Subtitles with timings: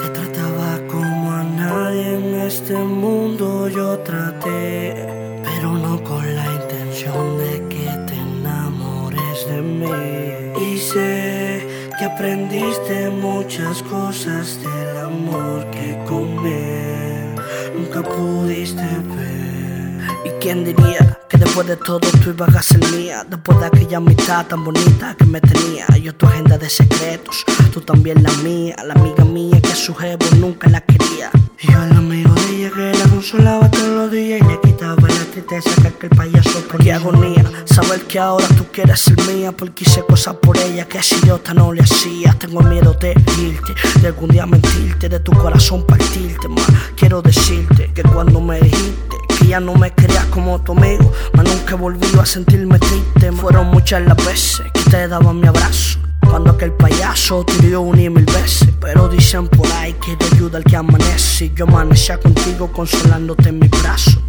[0.00, 4.94] Te trataba como a nadie en este mundo yo traté,
[5.44, 10.72] pero no con la intención de que te enamores de mí.
[10.72, 11.66] Y sé
[11.98, 17.34] que aprendiste muchas cosas del amor que con él
[17.76, 20.00] nunca pudiste ver.
[20.24, 21.21] ¿Y quién diría?
[21.42, 23.26] Después de todo tú ibas a ser mía.
[23.28, 25.88] Después de aquella amistad tan bonita que me tenía.
[26.00, 28.76] Yo tu agenda de secretos, tú también la mía.
[28.86, 31.32] La amiga mía que a su jefe nunca la quería.
[31.60, 34.96] Y yo el amigo de ella que la consolaba todos los días Y le quitaba
[35.08, 36.84] la tristeza que aquel payaso ponía.
[36.84, 41.02] Qué agonía, saber que ahora tú quieres ser mía Porque hice cosas por ella que
[41.02, 42.36] si yo tan no le hacía.
[42.38, 47.90] Tengo miedo de irte, de algún día mentirte De tu corazón partirte, más Quiero decirte
[47.92, 49.11] que cuando me dijiste
[49.52, 53.30] ya no me querías como tu amigo, mas nunca volví a sentirme triste.
[53.32, 55.98] Fueron muchas las veces que te daba mi abrazo.
[56.26, 60.24] Cuando aquel payaso te dio un y mil veces Pero dicen por ahí que te
[60.36, 64.22] ayuda el que amanece Y yo amanecía contigo consolándote en mi brazo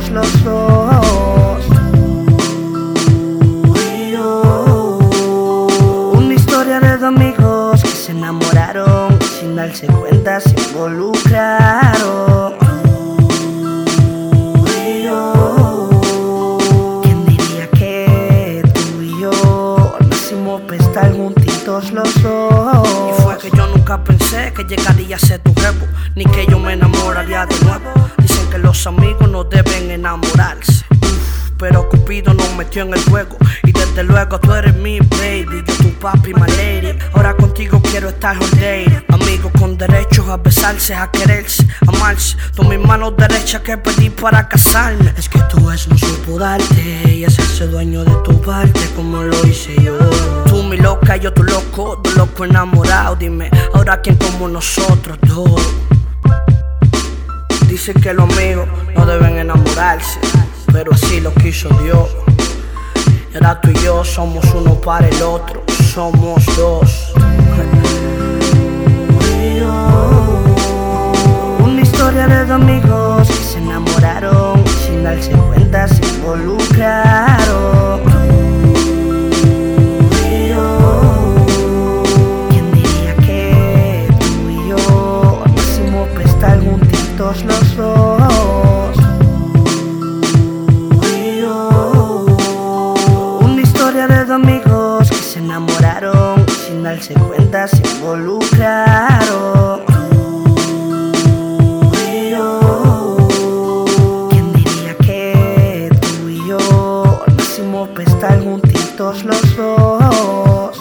[0.00, 1.66] juntitos los dos?
[6.12, 12.54] Una historia de dos amigos que se enamoraron Sin darse cuenta se involucraron
[17.02, 22.88] ¿Quién diría que tú y yo Nacimos para estar juntitos los dos?
[23.10, 26.58] Y fue que yo nunca pensé que llegaría a ser tu jefe Ni que yo
[26.58, 27.90] me enamoraría de nuevo
[28.50, 30.84] que los amigos no deben enamorarse.
[31.56, 33.36] Pero Cupido nos metió en el juego.
[33.62, 36.98] Y desde luego tú eres mi baby Yo tu papi, my lady.
[37.12, 38.86] Ahora contigo quiero estar all day.
[39.08, 42.36] Amigos con derechos a besarse, a quererse, amarse.
[42.56, 45.12] Tú mis manos derechas que pedí para casarme.
[45.16, 49.46] Es que tú es no supo darte Y hacerse dueño de tu parte como lo
[49.46, 49.96] hice yo.
[50.46, 55.60] Tú mi loca, yo tu loco Dos loco enamorado Dime, ahora quién como nosotros dos
[57.80, 60.20] Dicen que los amigos no deben enamorarse,
[60.70, 62.10] pero así lo quiso Dios.
[63.32, 67.14] Y ahora tú y yo somos uno para el otro, somos dos.
[71.58, 78.00] Una historia de dos amigos que se enamoraron sin darse cuenta se involucraron.
[82.50, 82.70] ¿Quién
[94.30, 99.80] amigos que se enamoraron sin darse cuenta se involucraron.
[104.30, 110.76] ¿Quién diría que tú y yo nacimos para estar juntitos los dos?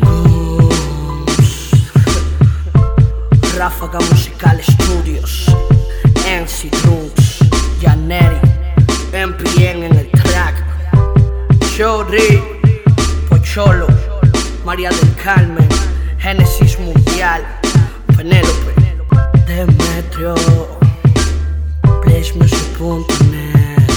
[0.00, 1.70] Gooms,
[3.56, 5.46] Ráfaga Musical Studios,
[6.26, 7.38] NC Drums,
[7.82, 8.40] Janeri,
[9.12, 10.09] MPN en el
[11.80, 12.42] Shorty,
[13.30, 13.86] Pocholo,
[14.66, 15.66] María del Carmen,
[16.18, 17.42] Génesis Mundial,
[18.14, 18.74] Penélope,
[19.46, 20.34] Demetrio,
[22.02, 23.88] PlaceMusic.net,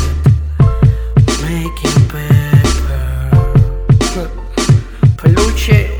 [1.41, 2.51] Making Paper.
[5.22, 5.99] Peluche,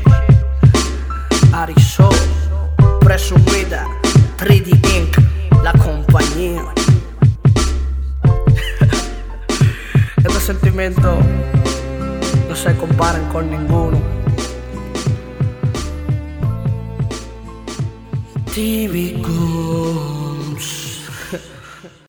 [1.52, 2.08] Arizó,
[3.00, 3.86] Presumida,
[4.38, 5.18] 3D Inc.,
[5.62, 6.64] la compañía.
[10.24, 11.18] Estos sentimientos
[12.54, 13.98] no se comparan con ninguno.
[18.54, 20.93] TV Gooms.